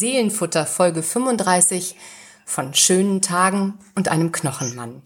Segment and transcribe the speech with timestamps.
[0.00, 1.94] Seelenfutter Folge 35
[2.46, 5.02] von schönen Tagen und einem Knochenmann.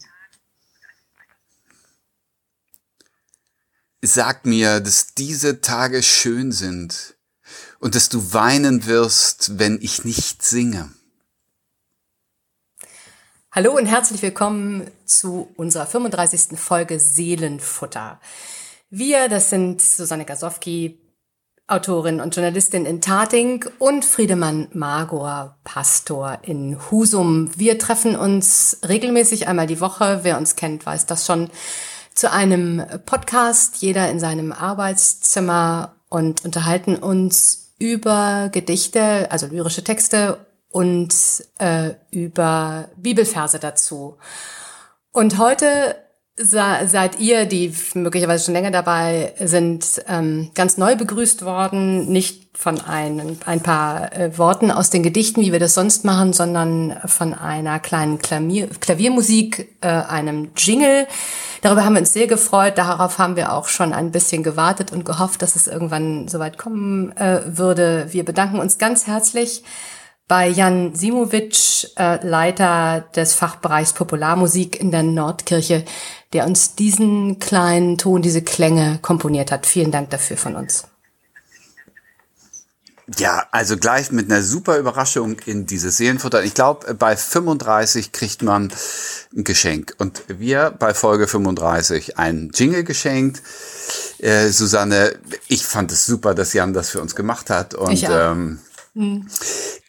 [4.02, 7.16] Sag mir, dass diese Tage schön sind
[7.80, 10.92] und dass du weinen wirst, wenn ich nicht singe.
[13.50, 16.56] Hallo und herzlich willkommen zu unserer 35.
[16.56, 18.20] Folge Seelenfutter.
[18.90, 21.00] Wir, das sind Susanne Gasowski,
[21.66, 27.50] Autorin und Journalistin in Tating und Friedemann Magor, Pastor in Husum.
[27.56, 30.20] Wir treffen uns regelmäßig einmal die Woche.
[30.24, 31.48] Wer uns kennt, weiß das schon.
[32.14, 40.46] Zu einem Podcast, jeder in seinem Arbeitszimmer und unterhalten uns über Gedichte, also lyrische Texte
[40.70, 41.14] und
[41.58, 44.18] äh, über Bibelverse dazu.
[45.12, 45.96] Und heute
[46.36, 52.80] seid ihr, die möglicherweise schon länger dabei sind, ähm, ganz neu begrüßt worden, nicht von
[52.80, 57.34] ein, ein paar äh, Worten aus den Gedichten, wie wir das sonst machen, sondern von
[57.34, 61.06] einer kleinen Klavier, Klaviermusik, äh, einem Jingle.
[61.62, 62.78] Darüber haben wir uns sehr gefreut.
[62.78, 67.16] Darauf haben wir auch schon ein bisschen gewartet und gehofft, dass es irgendwann soweit kommen
[67.16, 68.08] äh, würde.
[68.10, 69.62] Wir bedanken uns ganz herzlich
[70.26, 75.84] bei Jan Simovic, Leiter des Fachbereichs Popularmusik in der Nordkirche,
[76.34, 79.66] der uns diesen kleinen Ton, diese Klänge komponiert hat.
[79.66, 80.84] Vielen Dank dafür von uns.
[83.18, 86.42] Ja, also gleich mit einer super Überraschung in dieses Seelenfutter.
[86.42, 88.72] Ich glaube, bei 35 kriegt man
[89.36, 89.94] ein Geschenk.
[89.98, 93.42] Und wir bei Folge 35 ein Jingle geschenkt.
[94.18, 95.18] Äh, Susanne,
[95.48, 97.74] ich fand es super, dass Jan das für uns gemacht hat.
[97.74, 98.32] Und ich auch.
[98.32, 98.60] Ähm,
[98.94, 99.28] hm.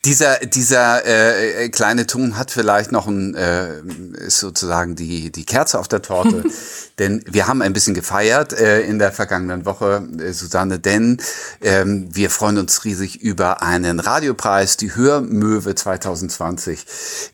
[0.06, 3.80] Dieser, dieser äh, kleine Ton hat vielleicht noch ein, äh,
[4.26, 6.44] ist sozusagen die, die Kerze auf der Torte.
[7.00, 11.18] denn wir haben ein bisschen gefeiert äh, in der vergangenen Woche, äh, Susanne, denn
[11.62, 14.78] ähm, wir freuen uns riesig über einen Radiopreis.
[14.78, 16.86] Die Hörmöwe 2020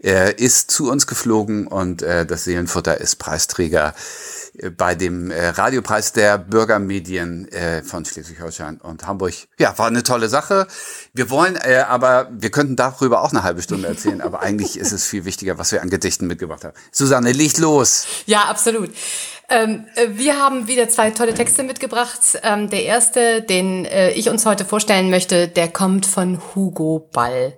[0.04, 3.94] äh, ist zu uns geflogen und äh, das Seelenfutter ist Preisträger
[4.78, 9.34] bei dem äh, Radiopreis der Bürgermedien äh, von Schleswig-Holstein und Hamburg.
[9.58, 10.68] Ja, war eine tolle Sache.
[11.14, 14.92] Wir wollen äh, aber, wir könnten darüber auch eine halbe Stunde erzählen, aber eigentlich ist
[14.92, 16.74] es viel wichtiger, was wir an Gedichten mitgebracht haben.
[16.92, 18.06] Susanne, liegt los.
[18.26, 18.92] Ja, absolut.
[19.50, 22.40] Ähm, äh, wir haben wieder zwei tolle Texte mitgebracht.
[22.44, 27.54] Ähm, der erste, den äh, ich uns heute vorstellen möchte, der kommt von Hugo Ball.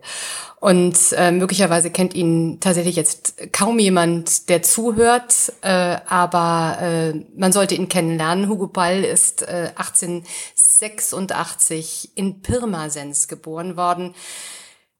[0.63, 7.51] Und äh, möglicherweise kennt ihn tatsächlich jetzt kaum jemand, der zuhört, äh, aber äh, man
[7.51, 8.47] sollte ihn kennenlernen.
[8.47, 14.16] Hugo Ball ist äh, 1886 in Pirmasens geboren worden.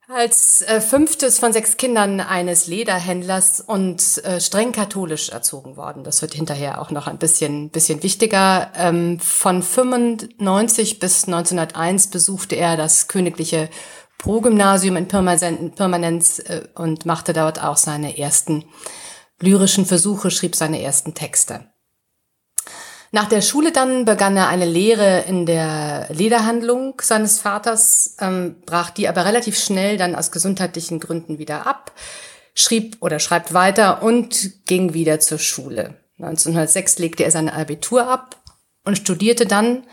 [0.10, 6.04] Als äh, fünftes von sechs Kindern eines Lederhändlers und äh, streng katholisch erzogen worden.
[6.04, 8.70] Das wird hinterher auch noch ein bisschen, bisschen wichtiger.
[8.76, 13.70] Ähm, von 95 bis 1901 besuchte er das königliche
[14.24, 18.64] Pro-Gymnasium in Pirmasens äh, und machte dort auch seine ersten
[19.42, 21.66] lyrischen Versuche, schrieb seine ersten Texte.
[23.12, 28.92] Nach der Schule dann begann er eine Lehre in der Lederhandlung seines Vaters, ähm, brach
[28.92, 31.92] die aber relativ schnell dann aus gesundheitlichen Gründen wieder ab,
[32.56, 35.98] schrieb oder schreibt weiter und ging wieder zur Schule.
[36.20, 38.38] 1906 legte er sein Abitur ab
[38.86, 39.84] und studierte dann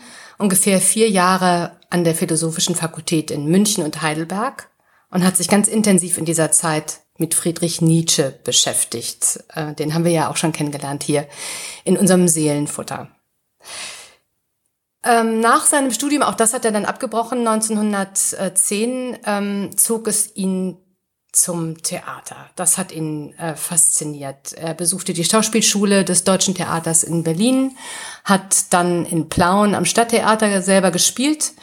[0.41, 4.69] ungefähr vier Jahre an der Philosophischen Fakultät in München und Heidelberg
[5.09, 9.43] und hat sich ganz intensiv in dieser Zeit mit Friedrich Nietzsche beschäftigt.
[9.53, 11.27] Äh, den haben wir ja auch schon kennengelernt hier
[11.83, 13.09] in unserem Seelenfutter.
[15.03, 20.77] Ähm, nach seinem Studium, auch das hat er dann abgebrochen, 1910, ähm, zog es ihn
[21.31, 22.49] zum Theater.
[22.55, 24.53] Das hat ihn äh, fasziniert.
[24.53, 27.77] Er besuchte die Schauspielschule des Deutschen Theaters in Berlin,
[28.25, 31.53] hat dann in Plauen am Stadttheater selber gespielt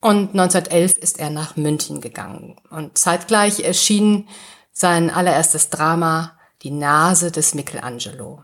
[0.00, 2.56] und 1911 ist er nach München gegangen.
[2.70, 4.28] Und zeitgleich erschien
[4.72, 8.42] sein allererstes Drama Die Nase des Michelangelo.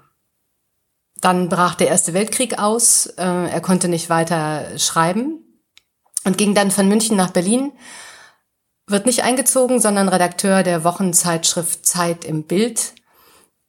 [1.21, 5.45] Dann brach der Erste Weltkrieg aus, äh, er konnte nicht weiter schreiben
[6.25, 7.73] und ging dann von München nach Berlin,
[8.87, 12.95] wird nicht eingezogen, sondern Redakteur der Wochenzeitschrift Zeit im Bild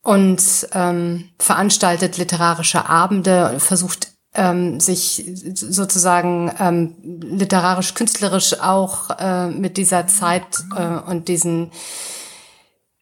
[0.04, 9.48] und ähm, veranstaltet literarische Abende und versucht ähm, sich sozusagen ähm, literarisch, künstlerisch auch äh,
[9.48, 10.44] mit dieser Zeit
[10.76, 11.72] äh, und diesen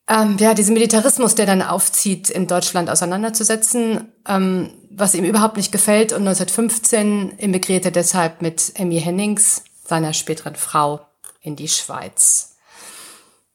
[0.07, 5.71] ähm, ja, diesen Militarismus, der dann aufzieht, in Deutschland auseinanderzusetzen, ähm, was ihm überhaupt nicht
[5.71, 6.11] gefällt.
[6.11, 11.07] Und 1915 emigrierte deshalb mit Emmy Hennings, seiner späteren Frau,
[11.43, 12.55] in die Schweiz.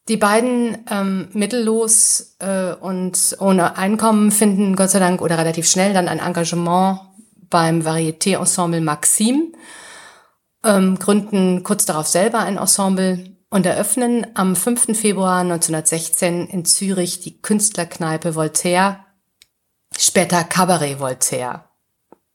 [0.08, 5.93] Die beiden ähm, mittellos äh, und ohne Einkommen finden Gott sei Dank oder relativ schnell
[5.93, 7.00] dann ein Engagement
[7.50, 9.55] beim Varieté-Ensemble Maxim,
[10.64, 14.96] ähm, gründen kurz darauf selber ein Ensemble und eröffnen am 5.
[14.99, 19.05] Februar 1916 in Zürich die Künstlerkneipe Voltaire,
[19.96, 21.67] später Cabaret Voltaire.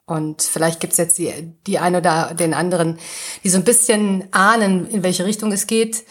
[0.05, 1.31] Und vielleicht gibt's jetzt die,
[1.65, 2.99] die ein oder den anderen,
[3.43, 6.03] die so ein bisschen ahnen, in welche Richtung es geht.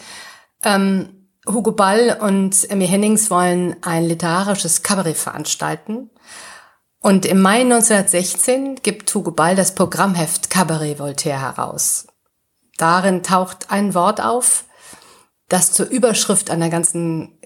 [0.63, 6.09] Ähm, Hugo Ball und Emmy Hennings wollen ein literarisches Kabarett veranstalten.
[6.99, 12.07] Und im Mai 1916 gibt Hugo Ball das Programmheft Cabaret Voltaire heraus.
[12.77, 14.65] Darin taucht ein Wort auf,
[15.49, 17.37] das zur Überschrift einer ganzen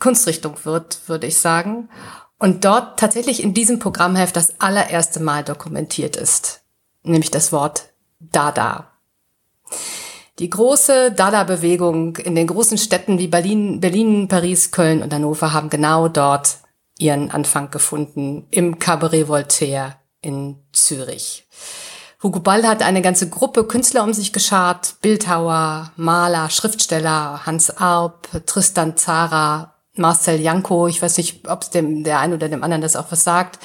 [0.00, 1.88] Kunstrichtung wird, würde ich sagen
[2.42, 6.62] und dort tatsächlich in diesem Programmheft das allererste Mal dokumentiert ist,
[7.04, 7.84] nämlich das Wort
[8.18, 8.90] Dada.
[10.40, 15.70] Die große Dada-Bewegung in den großen Städten wie Berlin, Berlin, Paris, Köln und Hannover haben
[15.70, 16.56] genau dort
[16.98, 21.46] ihren Anfang gefunden, im Cabaret Voltaire in Zürich.
[22.24, 28.28] Hugo Ball hat eine ganze Gruppe Künstler um sich geschart, Bildhauer, Maler, Schriftsteller, Hans Arp,
[28.46, 32.82] Tristan Zara, Marcel Janko, ich weiß nicht, ob es dem der einen oder dem anderen
[32.82, 33.58] das auch was sagt.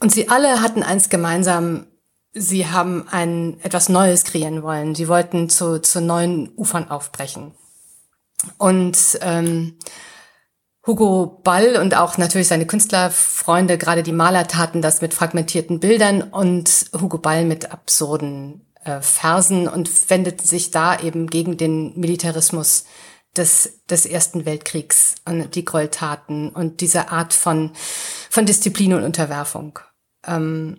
[0.00, 1.86] Und sie alle hatten eins gemeinsam,
[2.32, 4.94] sie haben ein etwas Neues kreieren wollen.
[4.94, 7.54] Sie wollten zu, zu neuen Ufern aufbrechen.
[8.58, 9.78] Und ähm,
[10.86, 16.22] Hugo Ball und auch natürlich seine Künstlerfreunde, gerade die Maler, taten das mit fragmentierten Bildern
[16.22, 22.84] und Hugo Ball mit absurden äh, Versen und wendete sich da eben gegen den Militarismus
[23.36, 27.72] des, des Ersten Weltkriegs und die Gräueltaten und diese Art von,
[28.30, 29.78] von Disziplin und Unterwerfung.
[30.26, 30.78] Ähm,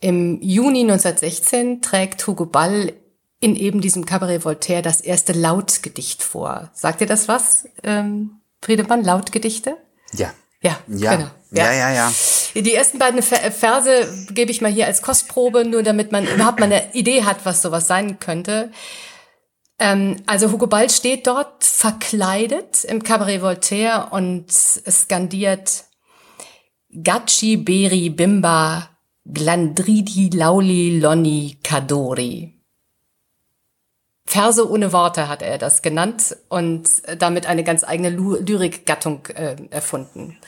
[0.00, 2.92] Im Juni 1916 trägt Hugo Ball
[3.40, 6.70] in eben diesem Cabaret Voltaire das erste Lautgedicht vor.
[6.74, 9.02] Sagt ihr das was, ähm, Friedemann?
[9.02, 9.76] Lautgedichte?
[10.12, 10.32] Ja.
[10.62, 11.16] Ja, ja.
[11.16, 11.30] Genau.
[11.52, 11.72] Ja.
[11.72, 12.12] ja, ja, ja.
[12.54, 16.66] Die ersten beiden Verse gebe ich mal hier als Kostprobe, nur damit man überhaupt mal
[16.66, 18.70] eine Idee hat, was sowas sein könnte.
[19.80, 25.84] Ähm, also Hugo Ball steht dort verkleidet im Cabaret Voltaire und skandiert
[26.92, 28.90] Gacci Beri Bimba
[29.24, 32.54] Glandridi Lauli Lonni Kadori.
[34.26, 36.88] Verse ohne Worte hat er das genannt und
[37.18, 40.38] damit eine ganz eigene Lyrikgattung äh, erfunden.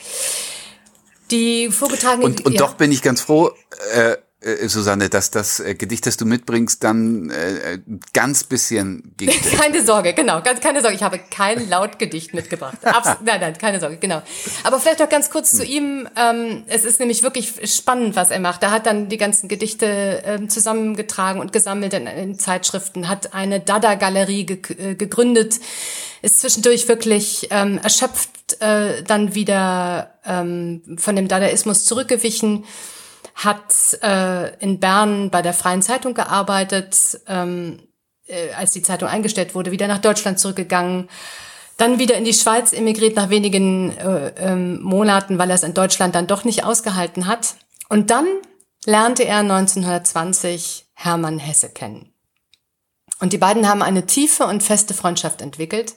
[1.31, 2.59] Die vorgetragene und, und ja.
[2.59, 3.51] doch bin ich ganz froh,
[3.95, 7.79] äh, äh, Susanne, dass das äh, Gedicht, das du mitbringst, dann äh,
[8.13, 9.31] ganz bisschen ging.
[9.57, 10.97] keine Sorge, genau, ganz keine Sorge.
[10.97, 12.79] Ich habe kein Lautgedicht mitgebracht.
[12.83, 14.23] Abs nein, nein, keine Sorge, genau.
[14.65, 15.59] Aber vielleicht noch ganz kurz hm.
[15.59, 16.09] zu ihm.
[16.17, 18.63] Ähm, es ist nämlich wirklich spannend, was er macht.
[18.63, 23.61] Er hat dann die ganzen Gedichte ähm, zusammengetragen und gesammelt in, in Zeitschriften, hat eine
[23.61, 25.61] Dada-Galerie ge äh, gegründet,
[26.23, 32.65] ist zwischendurch wirklich ähm, erschöpft, äh, dann wieder ähm, von dem Dadaismus zurückgewichen
[33.35, 37.81] hat äh, in Bern bei der Freien Zeitung gearbeitet, ähm,
[38.27, 41.09] äh, als die Zeitung eingestellt wurde, wieder nach Deutschland zurückgegangen,
[41.77, 45.75] dann wieder in die Schweiz emigriert nach wenigen äh, ähm, Monaten, weil er es in
[45.75, 47.57] Deutschland dann doch nicht ausgehalten hat.
[47.89, 48.27] Und dann
[48.85, 52.13] lernte er 1920 Hermann Hesse kennen.
[53.21, 55.95] Und die beiden haben eine tiefe und feste Freundschaft entwickelt.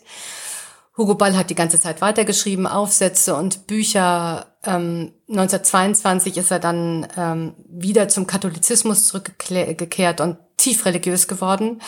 [0.97, 4.54] Hugo Ball hat die ganze Zeit weitergeschrieben, Aufsätze und Bücher.
[4.65, 11.81] Ähm, 1922 ist er dann ähm, wieder zum Katholizismus zurückgekehrt und tief religiös geworden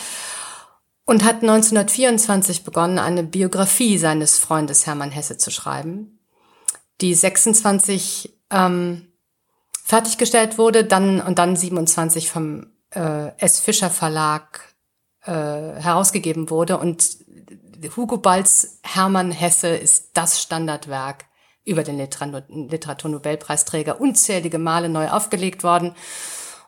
[1.04, 6.20] und hat 1924 begonnen, eine Biografie seines Freundes Hermann Hesse zu schreiben,
[7.00, 9.08] die 26 ähm,
[9.84, 13.58] fertiggestellt wurde, dann und dann 27 vom äh, S.
[13.58, 14.74] Fischer Verlag
[15.24, 17.16] äh, herausgegeben wurde und
[17.96, 21.27] Hugo Balls Hermann Hesse ist das Standardwerk
[21.68, 25.94] über den Literaturnobelpreisträger unzählige Male neu aufgelegt worden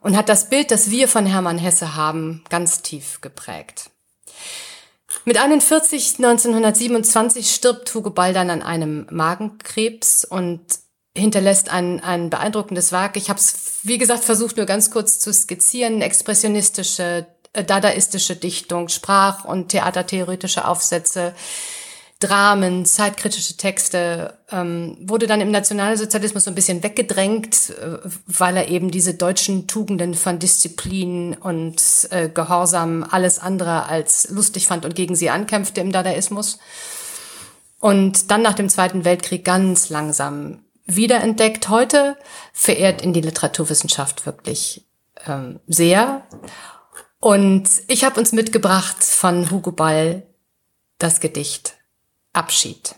[0.00, 3.90] und hat das Bild, das wir von Hermann Hesse haben, ganz tief geprägt.
[5.24, 10.60] Mit 41, 1927 stirbt Hugo Ball dann an einem Magenkrebs und
[11.16, 13.16] hinterlässt ein, ein beeindruckendes Werk.
[13.16, 16.00] Ich habe es, wie gesagt, versucht nur ganz kurz zu skizzieren.
[16.00, 21.34] Expressionistische äh, dadaistische Dichtung, Sprach- und theatertheoretische Aufsätze,
[22.20, 28.68] Dramen, zeitkritische Texte, ähm, wurde dann im Nationalsozialismus so ein bisschen weggedrängt, äh, weil er
[28.68, 34.94] eben diese deutschen Tugenden von Disziplin und äh, Gehorsam alles andere als lustig fand und
[34.94, 36.58] gegen sie ankämpfte im Dadaismus.
[37.78, 41.70] Und dann nach dem Zweiten Weltkrieg ganz langsam wiederentdeckt.
[41.70, 42.18] Heute
[42.52, 44.86] verehrt in die Literaturwissenschaft wirklich
[45.26, 46.26] ähm, sehr.
[47.18, 50.26] Und ich habe uns mitgebracht von Hugo Ball
[50.98, 51.79] das Gedicht
[52.32, 52.94] Abschied.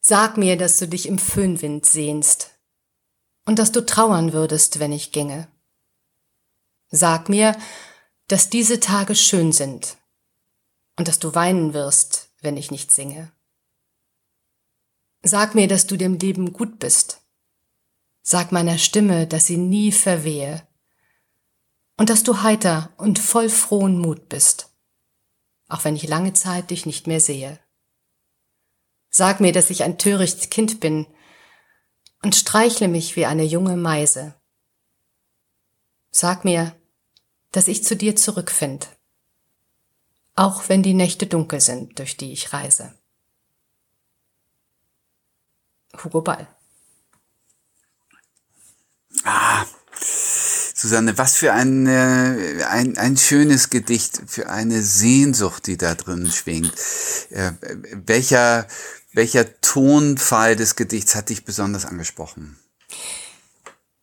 [0.00, 2.50] Sag mir, dass du dich im Föhnwind sehnst
[3.46, 5.48] und dass du trauern würdest, wenn ich ginge.
[6.90, 7.56] Sag mir,
[8.28, 9.96] dass diese Tage schön sind
[10.96, 13.32] und dass du weinen wirst, wenn ich nicht singe.
[15.22, 17.22] Sag mir, dass du dem Leben gut bist.
[18.22, 20.66] Sag meiner Stimme, dass sie nie verwehe
[21.96, 24.70] und dass du heiter und voll frohen Mut bist,
[25.68, 27.58] auch wenn ich lange Zeit dich nicht mehr sehe.
[29.10, 31.06] Sag mir, dass ich ein töricht Kind bin
[32.22, 34.34] und streichle mich wie eine junge Meise.
[36.10, 36.74] Sag mir,
[37.52, 38.88] dass ich zu dir zurückfind,
[40.34, 42.98] auch wenn die Nächte dunkel sind, durch die ich reise.
[46.02, 46.48] Hugo Ball.
[49.22, 49.64] Ah,
[50.84, 56.74] Susanne, was für ein, ein, ein schönes Gedicht, für eine Sehnsucht, die da drin schwingt.
[57.30, 57.52] Äh,
[58.06, 58.68] welcher,
[59.14, 62.58] welcher Tonfall des Gedichts hat dich besonders angesprochen?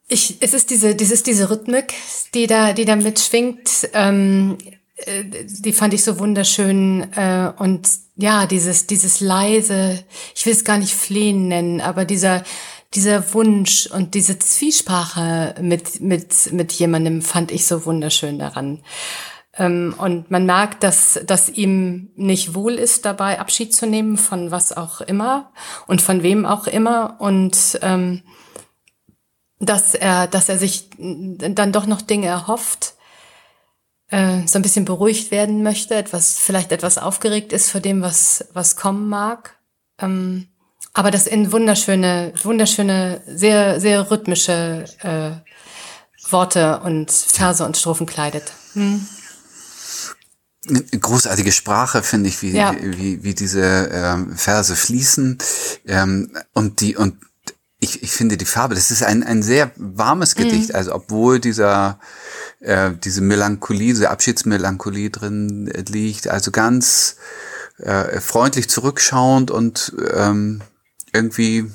[0.07, 1.93] Ich, es ist diese, dieses, diese Rhythmik,
[2.33, 3.89] die da, die da mitschwingt.
[3.93, 4.57] Ähm,
[4.95, 10.03] äh, die fand ich so wunderschön äh, und ja, dieses, dieses leise,
[10.35, 12.43] ich will es gar nicht flehen nennen, aber dieser,
[12.93, 18.83] dieser Wunsch und diese Zwiesprache mit, mit, mit jemandem fand ich so wunderschön daran.
[19.53, 24.51] Ähm, und man merkt, dass, dass ihm nicht wohl ist, dabei Abschied zu nehmen von
[24.51, 25.51] was auch immer
[25.87, 27.17] und von wem auch immer.
[27.19, 28.23] Und ähm,
[29.59, 32.95] dass er, dass er sich dann doch noch Dinge erhofft,
[34.07, 38.49] äh, so ein bisschen beruhigt werden möchte, etwas, vielleicht etwas aufgeregt ist vor dem, was,
[38.53, 39.59] was kommen mag.
[39.99, 40.50] Ähm,
[40.93, 45.31] aber das in wunderschöne, wunderschöne, sehr, sehr rhythmische äh,
[46.31, 48.51] Worte und Verse und Strophen kleidet.
[48.73, 49.05] Hm.
[50.99, 52.75] Großartige Sprache finde ich, wie, ja.
[52.79, 55.39] wie, wie diese ähm, Verse fließen
[55.87, 57.15] ähm, und die und
[57.79, 60.75] ich, ich finde die Farbe, das ist ein, ein sehr warmes Gedicht, mhm.
[60.75, 61.99] also obwohl dieser
[62.59, 67.15] äh, diese Melancholie, diese Abschiedsmelancholie drin liegt, also ganz
[67.79, 70.61] äh, freundlich zurückschauend und ähm,
[71.13, 71.69] irgendwie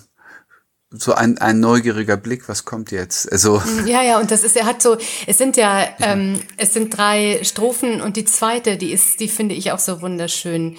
[0.90, 3.31] so ein, ein neugieriger Blick, was kommt jetzt?
[3.31, 6.97] Also ja, ja, und das ist, er hat so, es sind ja, ähm, es sind
[6.97, 10.76] drei Strophen und die zweite, die ist, die finde ich auch so wunderschön.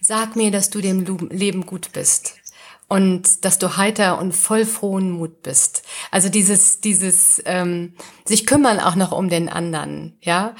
[0.00, 2.34] Sag mir, dass du dem Leben gut bist
[2.88, 5.82] und dass du heiter und voll frohen Mut bist.
[6.10, 10.54] Also dieses, dieses ähm, sich kümmern auch noch um den anderen, ja.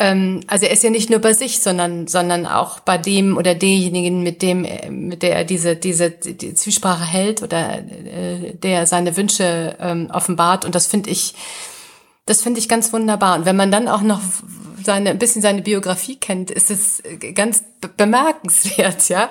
[0.00, 3.54] Ähm, also er ist ja nicht nur bei sich, sondern sondern auch bei dem oder
[3.54, 9.16] derjenigen, mit dem mit der er diese diese die Zwiesprache hält oder äh, der seine
[9.16, 10.64] Wünsche ähm, offenbart.
[10.64, 11.34] Und das finde ich
[12.26, 13.36] das finde ich ganz wunderbar.
[13.38, 14.20] Und wenn man dann auch noch
[14.84, 17.02] seine, ein bisschen seine Biografie kennt, ist es
[17.34, 17.62] ganz
[17.96, 19.30] bemerkenswert, ja,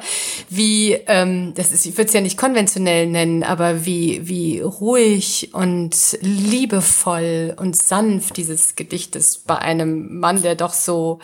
[0.50, 5.50] wie, ähm, das ist, ich würde es ja nicht konventionell nennen, aber wie, wie ruhig
[5.53, 11.19] und liebevoll und sanft dieses Gedicht ist bei einem Mann, der doch so,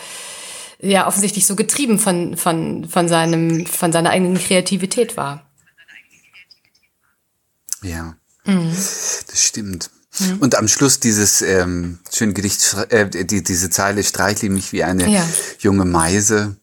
[0.79, 5.49] ja, offensichtlich so getrieben von, von, von seinem, von seiner eigenen Kreativität war.
[7.81, 8.69] Ja, mhm.
[8.71, 9.89] das stimmt.
[10.19, 10.37] Mhm.
[10.39, 15.09] Und am Schluss dieses ähm, schöne Gedicht, äh, die, diese Zeile streichle mich wie eine
[15.09, 15.25] ja.
[15.59, 16.55] junge Meise.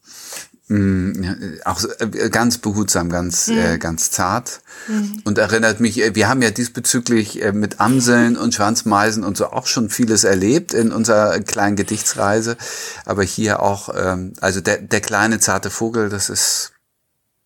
[0.69, 3.59] Mm, auch äh, ganz behutsam, ganz, mhm.
[3.59, 4.63] äh, ganz zart.
[4.89, 5.21] Mhm.
[5.25, 9.49] Und erinnert mich, äh, wir haben ja diesbezüglich äh, mit Amseln und Schwanzmeisen und so
[9.49, 12.57] auch schon vieles erlebt in unserer kleinen Gedichtsreise.
[13.05, 16.73] Aber hier auch, ähm, also der, der kleine zarte Vogel, das ist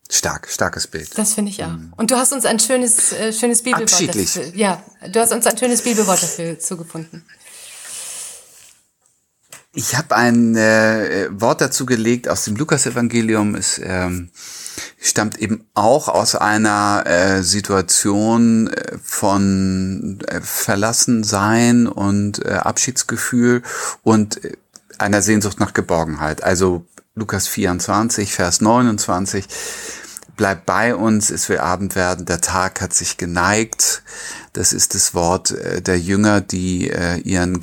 [0.09, 1.19] Stark, starkes Bild.
[1.19, 1.69] Das finde ich auch.
[1.69, 1.93] Mhm.
[1.97, 3.93] Und du hast uns ein schönes, äh, schönes Bibelwort.
[3.93, 4.35] Abschiedlich.
[4.35, 7.25] Dafür, ja, du hast uns ein schönes Bibelwort dafür zugefunden.
[9.75, 13.55] Ich habe ein äh, Wort dazu gelegt aus dem Lukas-Evangelium.
[13.57, 14.31] Es ähm,
[14.99, 23.63] stammt eben auch aus einer äh, Situation äh, von äh, Verlassensein und äh, Abschiedsgefühl
[24.03, 24.57] und äh,
[24.99, 26.43] einer Sehnsucht nach Geborgenheit.
[26.43, 26.87] Also
[27.19, 29.47] Lukas 24, Vers 29.
[30.37, 34.03] Bleib bei uns, es will Abend werden, der Tag hat sich geneigt.
[34.53, 37.59] Das ist das Wort äh, der Jünger, die äh, ihren,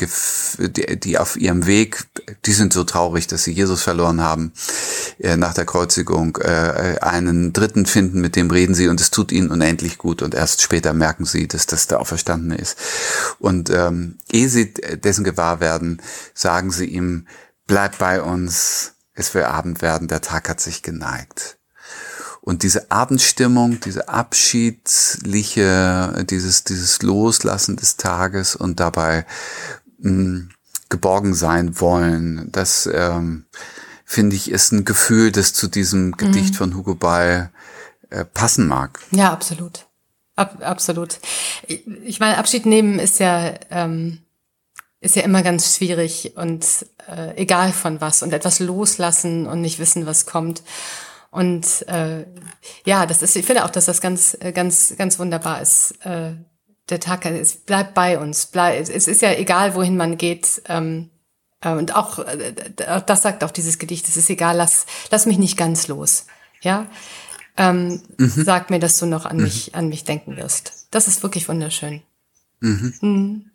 [0.57, 2.07] die auf ihrem Weg,
[2.48, 4.53] die sind so traurig, dass sie Jesus verloren haben,
[5.19, 9.51] äh, nach der Kreuzigung, einen Dritten finden, mit dem reden sie und es tut ihnen
[9.51, 12.75] unendlich gut und erst später merken sie, dass das der Auferstandene ist.
[13.38, 16.01] Und ähm, ehe sie dessen gewahr werden,
[16.33, 17.27] sagen sie ihm,
[17.67, 21.58] bleib bei uns, es will Abend werden, der Tag hat sich geneigt.
[22.41, 29.25] Und diese Abendstimmung, diese abschiedliche, dieses, dieses Loslassen des Tages und dabei
[30.00, 30.50] mh, hm,
[30.89, 33.46] geborgen sein wollen, das ähm,
[34.03, 36.17] finde ich ist ein Gefühl, das zu diesem mhm.
[36.17, 37.51] Gedicht von Hugo Ball
[38.10, 39.00] äh, passen mag.
[39.12, 39.88] Ja, absolut.
[40.36, 41.20] Ab, absolut.
[41.67, 44.23] Ich meine, Abschied nehmen ist ja ähm,
[45.03, 46.65] ist ja immer ganz schwierig und
[47.10, 50.63] äh, egal von was und etwas loslassen und nicht wissen, was kommt.
[51.29, 52.25] Und äh,
[52.86, 55.91] ja, das ist, ich finde auch, dass das ganz, ganz, ganz wunderbar ist.
[56.05, 56.33] Äh,
[56.89, 58.45] der Tag, es bleibt bei uns.
[58.45, 60.62] Bleib, es ist ja egal, wohin man geht.
[60.67, 61.10] Ähm,
[61.62, 62.53] äh, und auch, äh,
[63.05, 66.27] das sagt auch dieses Gedicht, es ist egal, lass, lass mich nicht ganz los.
[66.62, 66.88] Ja,
[67.57, 68.29] ähm, mhm.
[68.29, 69.43] sag mir, dass du noch an mhm.
[69.43, 70.88] mich, an mich denken wirst.
[70.91, 72.01] Das ist wirklich wunderschön.
[72.62, 73.51] Mhm.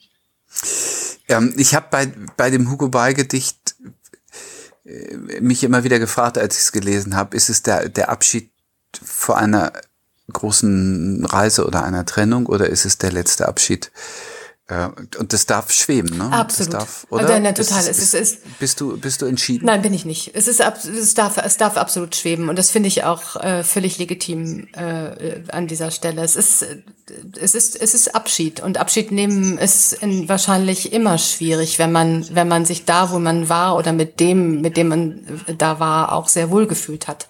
[1.28, 3.76] Ähm, ich habe bei, bei dem Hugo Ball Gedicht
[4.84, 8.50] äh, mich immer wieder gefragt, als ich es gelesen habe, ist es der, der Abschied
[9.02, 9.72] vor einer
[10.32, 13.90] großen Reise oder einer Trennung oder ist es der letzte Abschied
[14.70, 16.30] und das darf schweben, ne?
[16.30, 16.74] Absolut.
[16.74, 17.22] Das darf, oder?
[17.22, 17.80] Also, nein, total.
[17.80, 19.64] Ist, es ist, bist du bist du entschieden?
[19.64, 20.32] Nein, bin ich nicht.
[20.34, 23.96] Es ist es darf es darf absolut schweben und das finde ich auch äh, völlig
[23.96, 26.22] legitim äh, an dieser Stelle.
[26.22, 26.66] Es ist
[27.40, 32.26] es ist es ist Abschied und Abschied nehmen ist in, wahrscheinlich immer schwierig, wenn man
[32.30, 36.12] wenn man sich da, wo man war oder mit dem mit dem man da war,
[36.12, 37.26] auch sehr wohl gefühlt hat.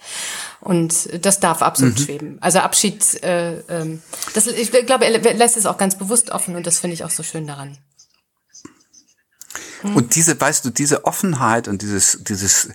[0.61, 2.03] Und das darf absolut mhm.
[2.03, 2.39] schweben.
[2.41, 4.03] Also Abschied, äh, ähm,
[4.35, 7.11] das, ich glaube, er lässt es auch ganz bewusst offen und das finde ich auch
[7.11, 7.79] so schön daran.
[9.83, 9.97] Mhm.
[9.97, 12.71] Und diese, weißt du, diese Offenheit und dieses, dieses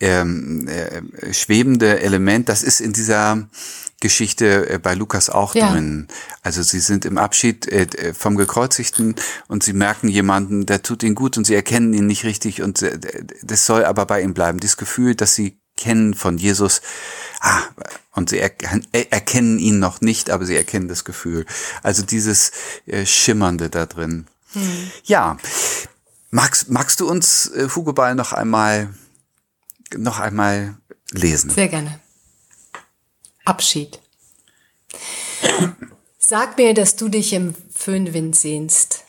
[0.00, 3.48] ähm, äh, schwebende Element, das ist in dieser
[4.00, 5.72] Geschichte äh, bei Lukas auch ja.
[5.72, 6.08] drin.
[6.42, 9.14] Also sie sind im Abschied äh, vom Gekreuzigten
[9.48, 12.82] und sie merken jemanden, der tut ihnen gut und sie erkennen ihn nicht richtig und
[12.82, 12.98] äh,
[13.42, 14.60] das soll aber bei ihm bleiben.
[14.60, 16.80] Dieses Gefühl, dass sie kennen von Jesus,
[17.40, 17.62] ah,
[18.12, 21.46] und sie erkennen ihn noch nicht, aber sie erkennen das Gefühl.
[21.82, 22.52] Also dieses
[22.86, 24.26] äh, Schimmernde da drin.
[24.52, 24.90] Hm.
[25.04, 25.36] Ja,
[26.30, 28.94] magst, magst du uns äh, Hugo Ball noch einmal,
[29.96, 30.76] noch einmal
[31.10, 31.50] lesen?
[31.50, 32.00] Sehr gerne.
[33.44, 34.00] Abschied.
[36.18, 39.04] Sag mir, dass du dich im Föhnwind sehnst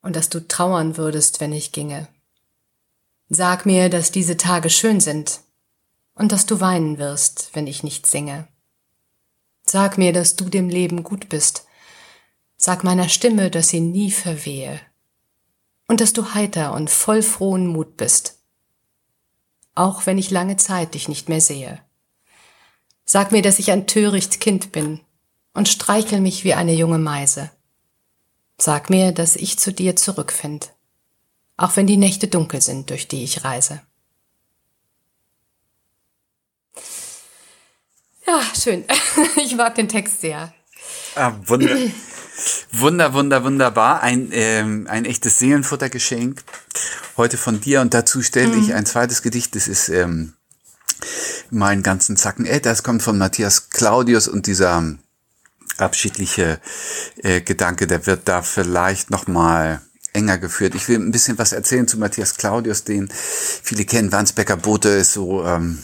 [0.00, 2.08] und dass du trauern würdest, wenn ich ginge.
[3.28, 5.40] Sag mir, dass diese Tage schön sind
[6.18, 8.48] und dass du weinen wirst, wenn ich nicht singe.
[9.64, 11.66] Sag mir, dass du dem Leben gut bist.
[12.56, 14.80] Sag meiner Stimme, dass sie nie verwehe.
[15.86, 18.38] Und dass du heiter und voll frohen Mut bist.
[19.74, 21.80] Auch wenn ich lange Zeit dich nicht mehr sehe.
[23.04, 25.00] Sag mir, dass ich ein töricht Kind bin
[25.54, 27.50] und streichel mich wie eine junge Meise.
[28.58, 30.72] Sag mir, dass ich zu dir zurückfind,
[31.56, 33.80] auch wenn die Nächte dunkel sind, durch die ich reise.
[38.28, 38.84] Ja, schön.
[39.36, 40.52] Ich mag den Text sehr.
[41.14, 41.74] Ah, wunder,
[42.72, 44.02] wunder, wunder, wunderbar.
[44.02, 46.42] Ein, ähm, ein echtes Seelenfuttergeschenk
[47.16, 47.80] heute von dir.
[47.80, 48.62] Und dazu stelle mhm.
[48.62, 49.56] ich ein zweites Gedicht.
[49.56, 50.34] Das ist ähm,
[51.50, 52.44] mein ganzen Zacken.
[52.44, 54.84] Äh, das kommt von Matthias Claudius und dieser
[55.78, 56.60] abschiedliche
[57.22, 59.80] äh, Gedanke, der wird da vielleicht noch mal
[60.12, 60.74] enger geführt.
[60.74, 64.12] Ich will ein bisschen was erzählen zu Matthias Claudius, den viele kennen.
[64.12, 65.78] Wandsbecker Bote ist so ähm,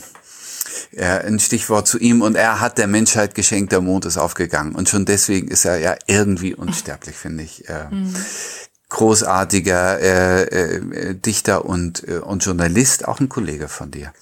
[0.91, 4.75] ja, ein Stichwort zu ihm und er hat der Menschheit geschenkt, der Mond ist aufgegangen.
[4.75, 7.67] Und schon deswegen ist er ja irgendwie unsterblich, finde ich.
[7.69, 8.15] Äh, mhm.
[8.89, 14.13] Großartiger äh, äh, Dichter und, äh, und Journalist, auch ein Kollege von dir.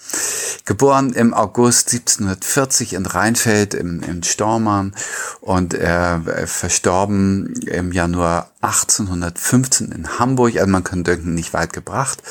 [0.66, 4.96] Geboren im August 1740 in Rheinfeld im, im Stormann
[5.42, 10.56] und äh, verstorben im Januar 1815 in Hamburg.
[10.56, 12.24] Also man kann denken, nicht weit gebracht.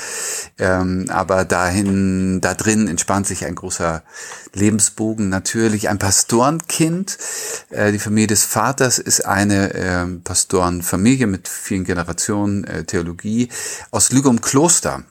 [0.58, 4.02] Ähm, aber dahin, da drin entspannt sich ein großer
[4.54, 5.28] Lebensbogen.
[5.28, 7.18] Natürlich ein Pastorenkind.
[7.70, 13.48] Äh, die Familie des Vaters ist eine äh, Pastorenfamilie mit vielen Generationen äh, Theologie
[13.90, 15.04] aus Lügum Kloster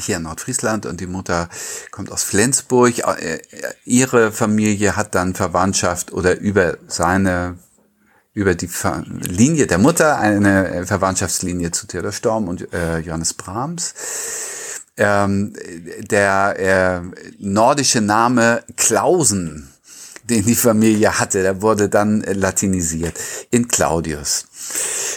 [0.00, 1.48] hier in Nordfriesland und die Mutter
[1.90, 2.98] kommt aus Flensburg.
[2.98, 3.40] Äh,
[3.84, 7.58] ihre Familie hat dann Verwandtschaft oder über seine
[8.38, 8.70] über die
[9.20, 13.94] Linie der Mutter eine Verwandtschaftslinie zu Theodor Storm und äh, Johannes Brahms.
[14.96, 15.54] Ähm,
[16.08, 17.00] der äh,
[17.40, 19.68] nordische Name Klausen,
[20.22, 23.18] den die Familie hatte, der wurde dann latinisiert
[23.50, 24.46] in Claudius.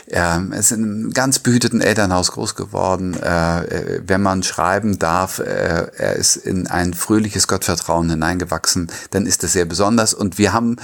[0.08, 3.14] Er ist in einem ganz behüteten Elternhaus groß geworden.
[3.22, 9.44] Äh, wenn man schreiben darf, äh, er ist in ein fröhliches Gottvertrauen hineingewachsen, dann ist
[9.44, 10.14] das sehr besonders.
[10.14, 10.78] Und wir haben,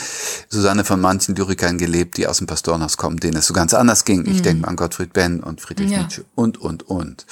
[0.50, 4.06] Susanne, von manchen Lyrikern gelebt, die aus dem Pastorenhaus kommen, denen es so ganz anders
[4.06, 4.26] ging.
[4.26, 4.44] Ich mhm.
[4.44, 6.00] denke an Gottfried Benn und Friedrich ja.
[6.04, 7.26] Nietzsche und, und, und.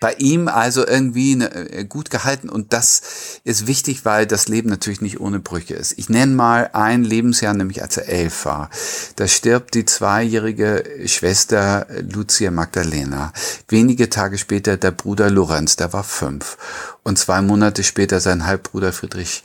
[0.00, 2.48] Bei ihm also irgendwie eine, äh, gut gehalten.
[2.48, 3.02] Und das
[3.44, 5.98] ist wichtig, weil das Leben natürlich nicht ohne Brüche ist.
[5.98, 8.70] Ich nenne mal ein Lebensjahr, nämlich als er elf war.
[9.16, 13.32] Da stirbt die zweijährige Schwester Schwester Lucia Magdalena.
[13.68, 16.56] Wenige Tage später der Bruder Lorenz, der war fünf.
[17.02, 19.42] Und zwei Monate später sein Halbbruder Friedrich.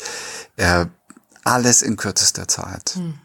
[0.57, 0.85] Äh,
[1.43, 2.95] alles in kürzester Zeit.
[2.95, 3.15] Hm.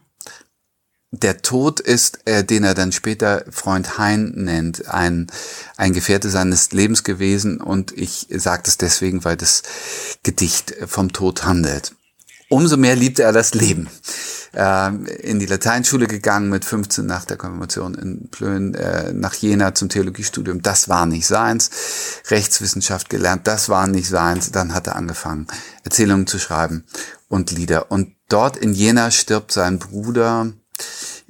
[1.10, 5.28] der Tod ist, äh, den er dann später Freund Hein nennt, ein,
[5.76, 9.62] ein Gefährte seines Lebens gewesen und ich sage das deswegen, weil das
[10.22, 11.94] Gedicht vom Tod handelt.
[12.50, 13.88] Umso mehr liebte er das Leben.
[14.54, 19.74] Äh, in die Lateinschule gegangen mit 15 nach der Konfirmation in Plön, äh, nach Jena
[19.74, 20.62] zum Theologiestudium.
[20.62, 21.70] Das war nicht seins.
[22.30, 24.50] Rechtswissenschaft gelernt, das war nicht seins.
[24.50, 25.46] Dann hat er angefangen,
[25.84, 26.84] Erzählungen zu schreiben
[27.28, 27.90] und Lieder.
[27.90, 30.52] Und dort in Jena stirbt sein Bruder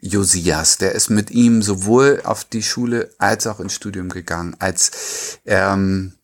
[0.01, 0.79] Josias.
[0.79, 4.55] Der ist mit ihm sowohl auf die Schule als auch ins Studium gegangen.
[4.59, 6.15] Als ähm,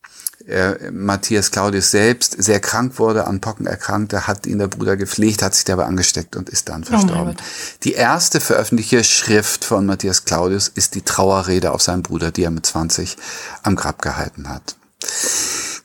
[0.47, 5.43] äh, Matthias Claudius selbst sehr krank wurde, an Pocken erkrankte, hat ihn der Bruder gepflegt,
[5.43, 7.37] hat sich dabei angesteckt und ist dann oh verstorben.
[7.39, 7.43] Oh
[7.83, 12.51] die erste veröffentlichte Schrift von Matthias Claudius ist die Trauerrede auf seinen Bruder, die er
[12.51, 13.17] mit 20
[13.63, 14.77] am Grab gehalten hat.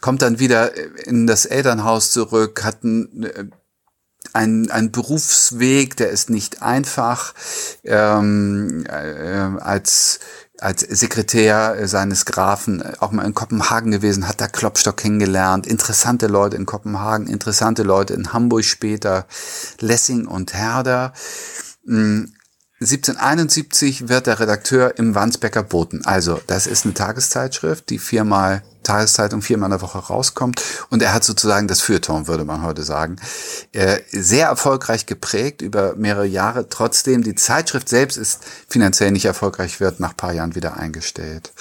[0.02, 0.72] Kommt dann wieder
[1.06, 3.46] in das Elternhaus zurück, hat ein äh,
[4.34, 7.34] ein, ein Berufsweg, der ist nicht einfach.
[7.84, 10.20] Ähm, äh, als
[10.62, 16.56] als Sekretär seines Grafen auch mal in Kopenhagen gewesen, hat da Klopstock kennengelernt, interessante Leute
[16.56, 19.26] in Kopenhagen, interessante Leute in Hamburg später,
[19.80, 21.14] Lessing und Herder.
[22.82, 26.06] 1771 wird er Redakteur im Wandsbecker Boten.
[26.06, 30.64] Also, das ist eine Tageszeitschrift, die viermal, Tageszeitung viermal in der Woche rauskommt.
[30.90, 33.18] Und er hat sozusagen das Feuilleton, würde man heute sagen,
[33.74, 36.70] äh, sehr erfolgreich geprägt über mehrere Jahre.
[36.70, 41.52] Trotzdem, die Zeitschrift selbst ist finanziell nicht erfolgreich, wird nach paar Jahren wieder eingestellt.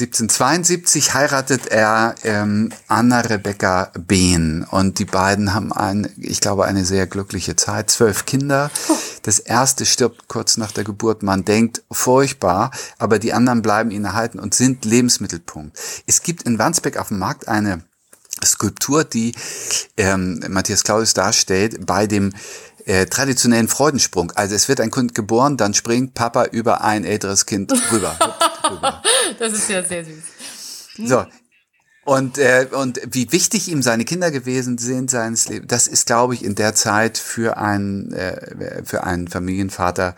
[0.00, 6.84] 1772 heiratet er ähm, Anna Rebecca Behn und die beiden haben ein, ich glaube, eine
[6.84, 7.90] sehr glückliche Zeit.
[7.90, 8.70] Zwölf Kinder.
[9.22, 11.24] Das erste stirbt kurz nach der Geburt.
[11.24, 15.76] Man denkt furchtbar, aber die anderen bleiben ihnen erhalten und sind Lebensmittelpunkt.
[16.06, 17.82] Es gibt in Wandsbek auf dem Markt eine
[18.44, 19.34] Skulptur, die
[19.96, 22.32] ähm, Matthias Claudius darstellt bei dem
[22.88, 24.32] äh, traditionellen Freudensprung.
[24.32, 28.18] Also es wird ein Kind geboren, dann springt Papa über ein älteres Kind rüber.
[28.70, 29.02] rüber.
[29.38, 30.24] Das ist ja sehr süß.
[31.04, 31.26] So.
[32.06, 36.32] Und, äh, und wie wichtig ihm seine Kinder gewesen sind, seines Lebens, das ist, glaube
[36.32, 40.16] ich, in der Zeit für einen, äh, für einen Familienvater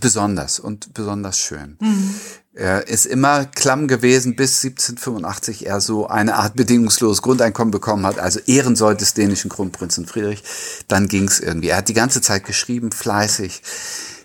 [0.00, 1.76] besonders und besonders schön.
[1.78, 2.14] Mhm.
[2.54, 8.18] Er ist immer klamm gewesen, bis 1785 er so eine Art bedingungsloses Grundeinkommen bekommen hat,
[8.18, 10.42] also Ehrensold des dänischen Kronprinzen Friedrich.
[10.86, 11.68] Dann ging's irgendwie.
[11.68, 13.62] Er hat die ganze Zeit geschrieben, fleißig.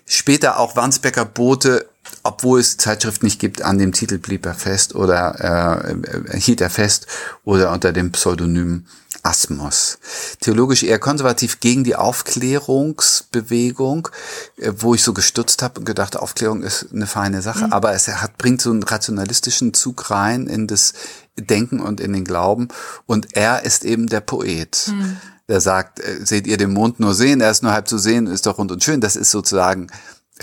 [0.04, 1.88] Später auch Wandsbecker Bote,
[2.22, 5.94] obwohl es Zeitschrift nicht gibt, an dem Titel blieb er fest oder
[6.34, 7.06] äh, hielt er fest
[7.44, 8.86] oder unter dem Pseudonym
[9.22, 9.98] Asmus.
[10.40, 14.08] Theologisch eher konservativ gegen die Aufklärungsbewegung,
[14.56, 17.72] äh, wo ich so gestutzt habe und gedacht, Aufklärung ist eine feine Sache, mhm.
[17.72, 20.94] aber es hat, bringt so einen rationalistischen Zug rein in das
[21.38, 22.68] Denken und in den Glauben
[23.06, 24.88] und er ist eben der Poet.
[24.88, 25.16] Mhm.
[25.48, 28.26] Der sagt, äh, seht ihr den Mond nur sehen, er ist nur halb zu sehen,
[28.26, 29.00] ist doch rund und schön.
[29.00, 29.88] Das ist sozusagen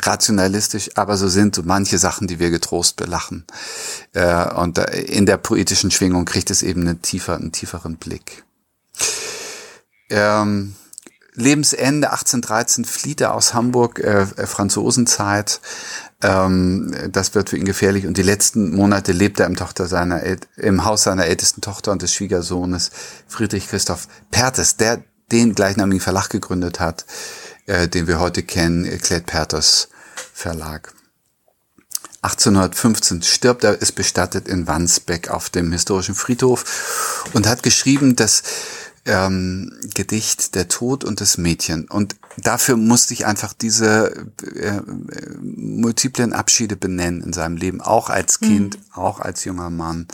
[0.04, 3.46] rationalistisch, aber so sind so manche Sachen, die wir getrost belachen.
[4.14, 8.45] Äh, und in der poetischen Schwingung kriegt es eben einen, tiefer, einen tieferen Blick.
[10.10, 10.76] Ähm,
[11.36, 15.60] Lebensende 1813 flieht er aus Hamburg, äh, äh, Franzosenzeit.
[16.22, 18.08] Ähm, das wird für ihn gefährlich.
[18.08, 20.22] Und die letzten Monate lebt er im, Tochter seiner,
[20.56, 22.92] im Haus seiner ältesten Tochter und des Schwiegersohnes
[23.28, 27.06] Friedrich Christoph Pertes, der den gleichnamigen Verlag gegründet hat,
[27.66, 29.90] äh, den wir heute kennen, Klett Pertes
[30.34, 30.94] Verlag.
[32.22, 38.42] 1815 stirbt er, ist bestattet in Wandsbeck auf dem historischen Friedhof und hat geschrieben, dass
[39.06, 41.88] ähm, Gedicht Der Tod und das Mädchen.
[41.88, 44.82] Und dafür musste ich einfach diese äh,
[45.42, 48.46] multiplen Abschiede benennen in seinem Leben, auch als mhm.
[48.46, 48.94] Kind, mhm.
[48.94, 50.08] auch als junger Mann,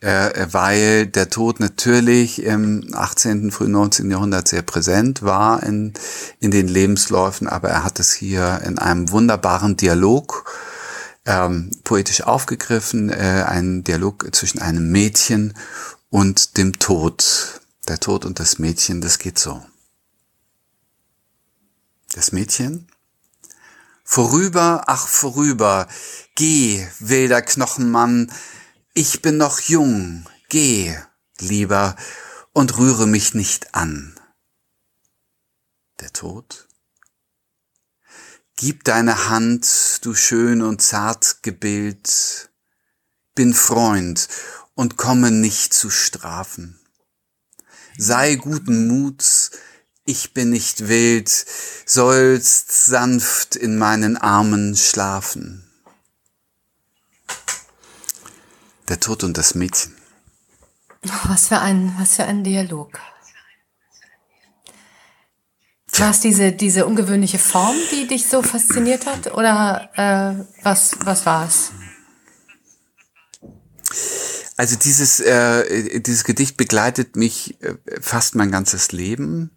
[0.00, 4.10] äh, weil der Tod natürlich im 18., frühen 19.
[4.10, 5.92] Jahrhundert sehr präsent war in,
[6.38, 10.44] in den Lebensläufen, aber er hat es hier in einem wunderbaren Dialog
[11.24, 15.54] ähm, poetisch aufgegriffen, äh, ein Dialog zwischen einem Mädchen
[16.10, 17.61] und dem Tod.
[17.88, 19.64] Der Tod und das Mädchen, das geht so.
[22.12, 22.86] Das Mädchen?
[24.04, 25.88] Vorüber, ach vorüber,
[26.36, 28.30] geh, wilder Knochenmann,
[28.94, 30.96] ich bin noch jung, geh,
[31.40, 31.96] lieber,
[32.52, 34.14] und rühre mich nicht an.
[36.00, 36.68] Der Tod?
[38.54, 42.50] Gib deine Hand, du schön und zart Gebild,
[43.34, 44.28] bin Freund
[44.74, 46.81] und komme nicht zu strafen
[47.96, 49.50] sei guten Muts,
[50.04, 51.28] ich bin nicht wild,
[51.86, 55.68] sollst sanft in meinen Armen schlafen.
[58.88, 59.94] Der Tod und das Mädchen.
[61.24, 62.98] Was für ein, was für ein Dialog.
[65.98, 69.34] War es diese, diese ungewöhnliche Form, die dich so fasziniert hat?
[69.34, 71.70] Oder äh, was, was war es?
[74.56, 79.50] Also dieses, äh, dieses Gedicht begleitet mich äh, fast mein ganzes Leben.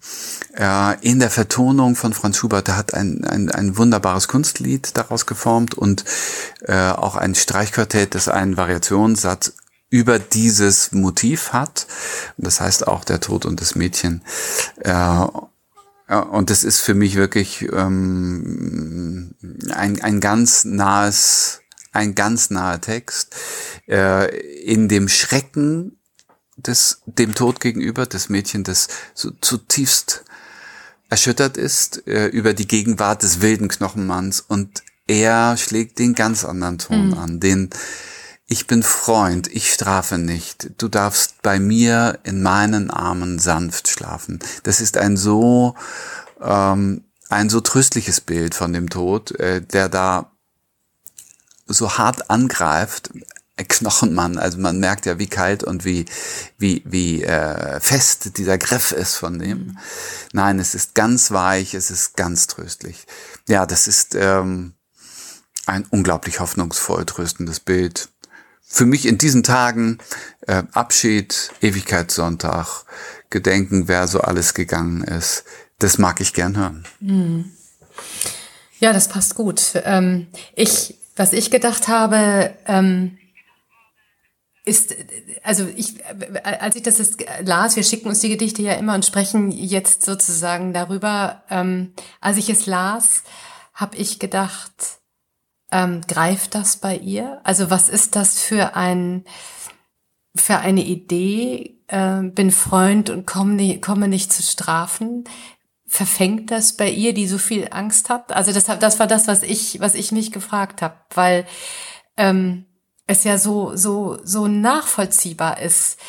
[0.53, 5.25] Äh, in der Vertonung von Franz Schubert, der hat ein, ein, ein wunderbares Kunstlied daraus
[5.25, 6.05] geformt und
[6.61, 9.53] äh, auch ein Streichquartett, das einen Variationssatz
[9.89, 11.87] über dieses Motiv hat.
[12.37, 14.21] Das heißt auch der Tod und das Mädchen.
[14.79, 15.25] Äh,
[16.07, 19.33] und das ist für mich wirklich ähm,
[19.73, 21.61] ein, ein ganz nahes
[21.95, 23.35] ein ganz naher Text,
[23.87, 25.99] äh, in dem Schrecken
[26.57, 30.23] des, dem Tod gegenüber, des Mädchen, das so zutiefst
[31.09, 36.79] erschüttert ist äh, über die Gegenwart des wilden Knochenmanns und er schlägt den ganz anderen
[36.79, 37.13] Ton mhm.
[37.13, 37.69] an, den
[38.47, 44.37] ich bin Freund, ich strafe nicht, du darfst bei mir in meinen Armen sanft schlafen.
[44.61, 45.73] Das ist ein so
[46.41, 50.31] ähm, ein so tröstliches Bild von dem Tod, äh, der da
[51.67, 53.11] so hart angreift,
[53.63, 56.05] Knochenmann, also man merkt ja, wie kalt und wie
[56.57, 59.77] wie wie äh, fest dieser Griff ist von dem.
[60.33, 63.05] Nein, es ist ganz weich, es ist ganz tröstlich.
[63.47, 64.73] Ja, das ist ähm,
[65.65, 68.09] ein unglaublich hoffnungsvoll tröstendes Bild.
[68.67, 69.99] Für mich in diesen Tagen
[70.47, 72.83] äh, Abschied, Ewigkeitssonntag,
[73.29, 75.45] Gedenken, wer so alles gegangen ist.
[75.79, 76.85] Das mag ich gern hören.
[76.99, 77.51] Mhm.
[78.79, 79.71] Ja, das passt gut.
[79.75, 83.17] Ähm, ich was ich gedacht habe, ähm,
[84.65, 84.95] ist,
[85.43, 86.03] also ich,
[86.43, 90.03] als ich das jetzt las, wir schicken uns die Gedichte ja immer und sprechen jetzt
[90.03, 91.43] sozusagen darüber.
[91.49, 93.23] Ähm, als ich es las,
[93.73, 94.99] habe ich gedacht,
[95.71, 97.41] ähm, greift das bei ihr?
[97.43, 99.23] Also was ist das für ein
[100.35, 101.77] für eine Idee?
[101.87, 105.25] Äh, bin Freund und komme, komme nicht zu strafen
[105.95, 108.31] verfängt das bei ihr, die so viel Angst hat?
[108.33, 111.45] Also das, das war das, was ich, was ich mich gefragt habe, weil
[112.17, 112.65] ähm,
[113.07, 115.99] es ja so so so nachvollziehbar ist,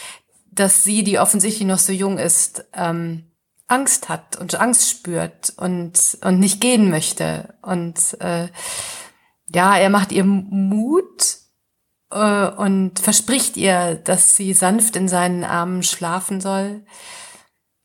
[0.50, 3.30] dass sie, die offensichtlich noch so jung ist, ähm,
[3.68, 8.48] Angst hat und Angst spürt und und nicht gehen möchte und äh,
[9.54, 11.38] ja, er macht ihr Mut
[12.10, 16.84] äh, und verspricht ihr, dass sie sanft in seinen Armen schlafen soll.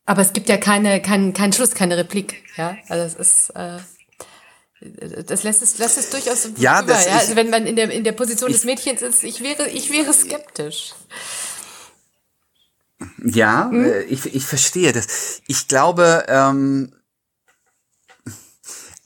[0.05, 2.43] Aber es gibt ja keine, keinen kein Schluss, keine Replik.
[2.57, 3.79] Ja, also es ist, äh,
[5.27, 7.17] das lässt es, lässt es durchaus ja, über, das ja?
[7.17, 9.91] Also wenn man in der, in der Position ich, des Mädchens ist, ich wäre, ich
[9.91, 10.93] wäre skeptisch.
[13.23, 13.85] Ja, hm?
[13.85, 15.41] Äh, ich, ich verstehe das.
[15.47, 16.93] Ich glaube, ähm,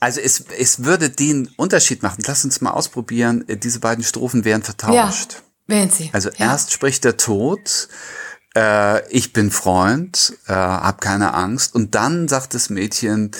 [0.00, 2.22] also es, es würde den Unterschied machen.
[2.26, 3.44] Lass uns mal ausprobieren.
[3.48, 5.32] Diese beiden Strophen wären vertauscht.
[5.34, 6.10] Ja, wären sie.
[6.12, 6.52] Also ja.
[6.52, 7.88] erst spricht der Tod
[8.56, 11.74] äh, ich bin Freund, äh, hab keine Angst.
[11.74, 13.30] Und dann sagt das Mädchen,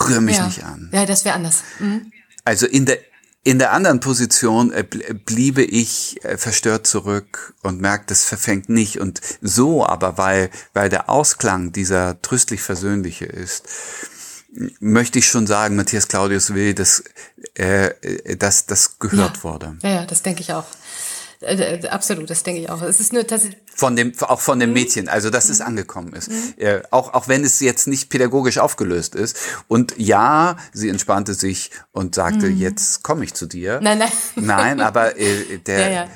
[0.00, 0.46] rühr mich ja.
[0.46, 0.90] nicht an.
[0.92, 1.62] Ja, das wäre anders.
[1.78, 2.12] Mhm.
[2.44, 2.98] Also in der
[3.44, 9.00] in der anderen Position äh, bliebe ich äh, verstört zurück und merkte, es verfängt nicht.
[9.00, 13.66] Und so aber, weil, weil der Ausklang dieser tröstlich versöhnliche ist,
[14.80, 17.04] möchte ich schon sagen, Matthias Claudius will, dass,
[17.54, 19.42] äh, dass das gehört ja.
[19.44, 19.78] wurde.
[19.82, 20.66] Ja, ja, das denke ich auch.
[21.40, 22.82] Äh, äh, absolut, das denke ich auch.
[22.82, 23.26] Es ist nur
[23.78, 24.74] von dem auch von dem mhm.
[24.74, 25.66] Mädchen, also dass es mhm.
[25.66, 26.54] angekommen ist, mhm.
[26.56, 29.36] äh, auch auch wenn es jetzt nicht pädagogisch aufgelöst ist.
[29.68, 33.78] Und ja, sie entspannte sich und sagte, jetzt komme ich zu dir.
[33.80, 36.08] Nein, nein, nein, aber äh, der ja, ja.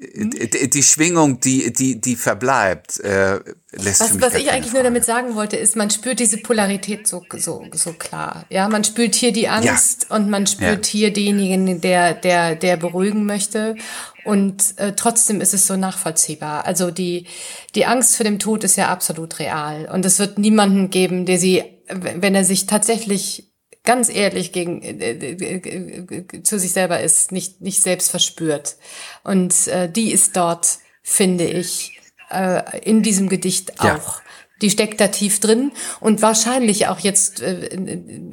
[0.00, 3.40] Äh, die Schwingung, die die die verbleibt, äh,
[3.72, 4.74] lässt Was, was ich eigentlich Frage.
[4.74, 8.46] nur damit sagen wollte, ist, man spürt diese Polarität so so so klar.
[8.48, 10.16] Ja, man spürt hier die Angst ja.
[10.16, 13.76] und man spürt hier denjenigen, der der der beruhigen möchte
[14.24, 16.66] und äh, trotzdem ist es so nachvollziehbar.
[16.66, 17.26] Also die,
[17.74, 19.88] die Angst vor dem Tod ist ja absolut real.
[19.92, 23.49] Und es wird niemanden geben, der sie, wenn er sich tatsächlich
[23.84, 28.76] ganz ehrlich gegen äh, äh, äh, zu sich selber ist, nicht, nicht selbst verspürt.
[29.24, 33.84] Und äh, die ist dort, finde ich, äh, in diesem Gedicht auch.
[33.84, 34.20] Ja.
[34.62, 37.78] Die steckt da tief drin und wahrscheinlich auch jetzt äh,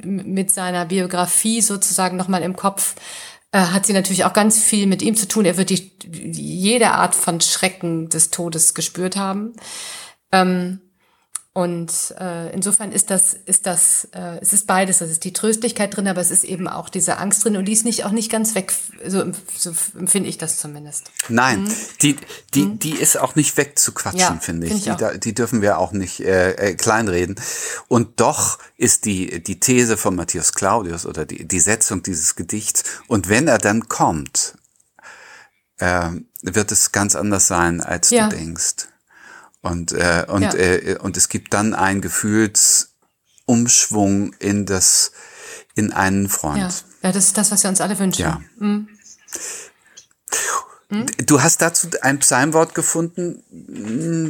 [0.04, 2.96] mit seiner Biografie sozusagen nochmal im Kopf
[3.50, 5.46] äh, hat sie natürlich auch ganz viel mit ihm zu tun.
[5.46, 9.54] Er wird die, jede Art von Schrecken des Todes gespürt haben.
[10.32, 10.80] Ähm,
[11.58, 15.00] und äh, insofern ist das, ist das, äh, es ist beides.
[15.00, 17.72] Es ist die Tröstlichkeit drin, aber es ist eben auch diese Angst drin und die
[17.72, 18.72] ist nicht auch nicht ganz weg.
[19.04, 19.24] So,
[19.56, 21.10] so empfinde ich das zumindest.
[21.28, 21.74] Nein, mhm.
[22.00, 22.16] die,
[22.54, 22.78] die, mhm.
[22.78, 24.84] die ist auch nicht wegzuquatschen, ja, finde ich.
[24.84, 27.34] Find ich die, die, dürfen wir auch nicht äh, äh, kleinreden.
[27.88, 32.84] Und doch ist die, die These von Matthias Claudius oder die, die Setzung dieses Gedichts,
[33.08, 34.54] und wenn er dann kommt,
[35.78, 38.28] äh, wird es ganz anders sein, als ja.
[38.28, 38.86] du denkst.
[39.60, 40.54] Und, äh, und, ja.
[40.54, 42.94] äh, und es gibt dann ein Gefühls,
[43.44, 45.12] Umschwung in das,
[45.74, 46.58] in einen Freund.
[46.58, 48.22] Ja, ja das ist das, was wir uns alle wünschen.
[48.22, 48.40] Ja.
[48.58, 48.88] Mhm.
[50.90, 53.42] Du hast dazu ein Psalmwort gefunden,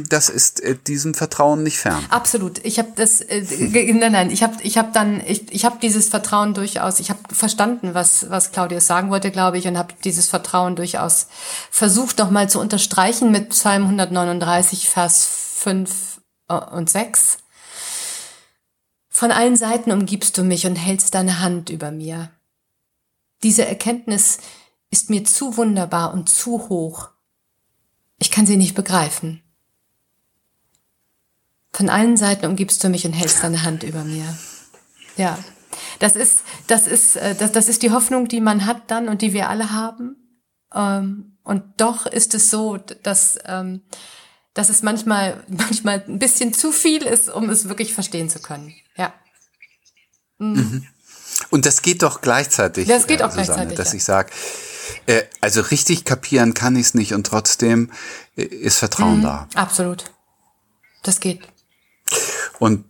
[0.09, 2.05] das ist äh, diesem Vertrauen nicht fern.
[2.09, 2.59] Absolut.
[2.65, 3.45] Ich habe das äh,
[3.93, 7.19] nein, nein, ich habe ich habe dann ich ich habe dieses Vertrauen durchaus, ich habe
[7.33, 11.27] verstanden, was was Claudius sagen wollte, glaube ich, und habe dieses Vertrauen durchaus
[11.71, 16.19] versucht noch mal zu unterstreichen mit Psalm 139 Vers 5
[16.49, 17.37] äh, und 6.
[19.07, 22.31] Von allen Seiten umgibst du mich und hältst deine Hand über mir.
[23.43, 24.39] Diese Erkenntnis
[24.91, 27.09] ist mir zu wunderbar und zu hoch.
[28.17, 29.41] Ich kann sie nicht begreifen.
[31.71, 34.37] Von allen Seiten umgibst du mich und hältst deine Hand über mir.
[35.15, 35.37] Ja,
[35.99, 39.21] das ist, das ist, äh, das, das ist die Hoffnung, die man hat dann und
[39.21, 40.15] die wir alle haben.
[40.73, 43.81] Ähm, und doch ist es so, dass, ähm,
[44.53, 48.73] dass es manchmal, manchmal ein bisschen zu viel ist, um es wirklich verstehen zu können.
[48.97, 49.13] Ja.
[50.37, 50.87] Mhm.
[51.49, 52.87] Und das geht doch gleichzeitig.
[52.87, 53.77] Das geht auch Susanne, gleichzeitig.
[53.77, 53.95] Dass ja.
[53.95, 54.29] ich sage,
[55.05, 57.91] äh, also richtig kapieren kann ich es nicht und trotzdem
[58.35, 59.47] äh, ist Vertrauen mhm, da.
[59.55, 60.05] Absolut.
[61.03, 61.41] Das geht.
[62.59, 62.85] Und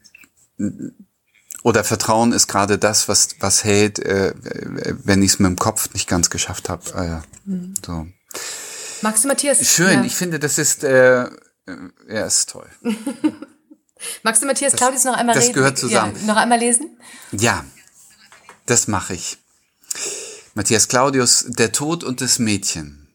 [1.64, 5.94] oder Vertrauen ist gerade das, was was hält, äh, wenn ich es mit dem Kopf
[5.94, 7.24] nicht ganz geschafft habe.
[7.46, 7.74] Äh, mhm.
[7.86, 8.08] so.
[9.02, 9.66] Magst du Matthias?
[9.66, 10.04] Schön, ja.
[10.04, 11.30] ich finde, das ist äh,
[12.10, 12.68] ja ist toll.
[14.24, 15.54] Magst du Matthias das, Claudius noch einmal das reden?
[15.56, 16.16] gehört zusammen.
[16.22, 16.98] Ja, noch einmal lesen?
[17.32, 17.66] Ja,
[18.70, 19.38] das mache ich.
[20.54, 23.08] Matthias Claudius, der Tod und das Mädchen.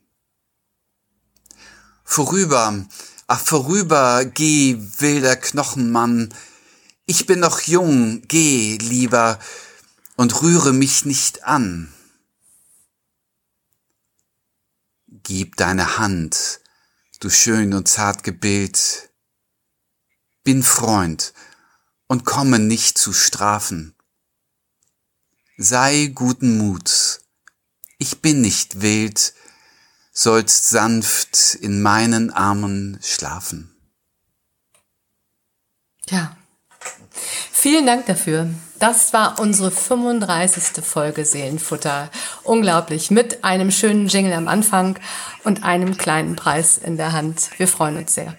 [2.05, 2.87] Vorüber,
[3.27, 6.35] ach vorüber, geh, wilder Knochenmann,
[7.07, 9.39] ich bin noch jung, geh, lieber,
[10.17, 11.93] und rühre mich nicht an.
[15.07, 16.61] Gib deine Hand,
[17.21, 19.11] du schön und zart Gebild,
[20.45, 21.33] bin Freund
[22.07, 23.94] und komme nicht zu strafen.
[25.57, 27.21] Sei guten Muts,
[27.99, 29.35] ich bin nicht wild,
[30.13, 33.73] sollst sanft in meinen Armen schlafen.
[36.11, 36.37] Ja.
[37.53, 38.51] Vielen Dank dafür.
[38.81, 40.85] Das war unsere 35.
[40.85, 42.11] Folge Seelenfutter.
[42.43, 43.13] Unglaublich.
[43.13, 44.99] Mit einem schönen Jingle am Anfang
[45.45, 47.51] und einem kleinen Preis in der Hand.
[47.59, 48.37] Wir freuen uns sehr.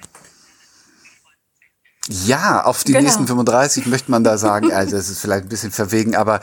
[2.07, 3.03] Ja, auf die genau.
[3.03, 4.71] nächsten 35 möchte man da sagen.
[4.75, 6.39] Also, es ist vielleicht ein bisschen verwegen, aber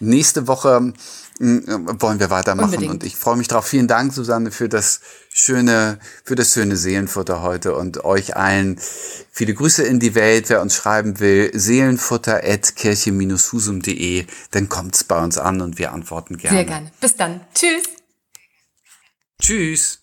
[0.00, 0.92] nächste Woche
[1.42, 2.66] wollen wir weitermachen.
[2.66, 2.92] Unbedingt.
[2.92, 3.66] Und ich freue mich drauf.
[3.66, 8.78] Vielen Dank, Susanne, für das schöne, für das schöne Seelenfutter heute und euch allen
[9.30, 10.48] viele Grüße in die Welt.
[10.50, 16.36] Wer uns schreiben will, seelenfutter at kirche-husum.de, dann kommt's bei uns an und wir antworten
[16.36, 16.58] gerne.
[16.58, 16.92] Sehr gerne.
[17.00, 17.40] Bis dann.
[17.54, 17.84] Tschüss.
[19.40, 20.01] Tschüss.